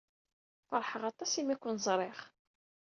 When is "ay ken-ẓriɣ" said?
1.53-2.17